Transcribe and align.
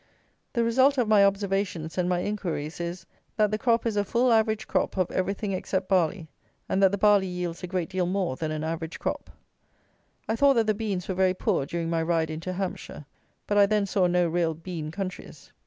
The 0.53 0.63
result 0.63 0.97
of 0.97 1.07
my 1.07 1.23
observations 1.23 1.95
and 1.95 2.09
my 2.09 2.21
inquiries, 2.21 2.79
is, 2.79 3.05
that 3.37 3.51
the 3.51 3.59
crop 3.59 3.85
is 3.85 3.95
a 3.95 4.03
full 4.03 4.31
average 4.33 4.67
crop 4.67 4.97
of 4.97 5.11
everything 5.11 5.51
except 5.51 5.87
barley, 5.87 6.27
and 6.67 6.81
that 6.81 6.91
the 6.91 6.97
barley 6.97 7.27
yields 7.27 7.61
a 7.61 7.67
great 7.67 7.87
deal 7.89 8.07
more 8.07 8.35
than 8.35 8.49
an 8.49 8.63
average 8.63 8.97
crop. 8.97 9.29
I 10.27 10.35
thought 10.35 10.55
that 10.55 10.65
the 10.65 10.73
beans 10.73 11.07
were 11.07 11.13
very 11.13 11.35
poor 11.35 11.67
during 11.67 11.91
my 11.91 12.01
ride 12.01 12.31
into 12.31 12.53
Hampshire; 12.53 13.05
but 13.45 13.59
I 13.59 13.67
then 13.67 13.85
saw 13.85 14.07
no 14.07 14.27
real 14.27 14.55
bean 14.55 14.89
countries. 14.89 15.51